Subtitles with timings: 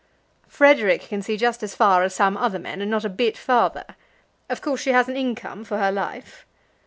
[0.47, 3.85] "Frederic can see just as far as some other men, and not a bit farther.
[4.49, 6.43] Of course she has an income, for her life."